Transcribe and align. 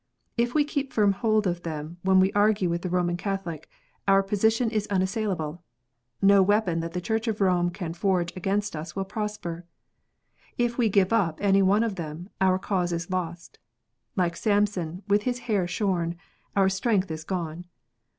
If 0.35 0.55
we 0.55 0.65
keep 0.65 0.91
firm 0.91 1.11
hold 1.11 1.45
of 1.45 1.61
them 1.61 1.97
when 2.01 2.19
we 2.19 2.33
argue 2.33 2.71
with 2.71 2.83
a 2.83 2.89
Roman 2.89 3.17
Catholic, 3.17 3.69
our 4.07 4.23
position 4.23 4.71
is 4.71 4.87
unassailable: 4.87 5.61
no 6.23 6.41
weapon 6.41 6.79
that 6.79 6.93
the 6.93 7.01
Church 7.01 7.27
of 7.27 7.39
Rome 7.39 7.69
can 7.69 7.93
forge 7.93 8.35
against 8.35 8.75
us 8.75 8.95
will 8.95 9.05
prosper. 9.05 9.63
If 10.57 10.75
we 10.75 10.89
give 10.89 11.13
up 11.13 11.37
any 11.39 11.61
one 11.61 11.83
of 11.83 11.97
them, 11.97 12.29
our 12.41 12.57
cause 12.57 12.91
is 12.91 13.11
lost. 13.11 13.59
Like 14.15 14.35
Samson, 14.35 15.03
with 15.07 15.21
his 15.21 15.41
hair 15.45 15.67
shorn, 15.67 16.15
our 16.55 16.67
strength 16.67 17.11
is 17.11 17.23
gone. 17.23 17.65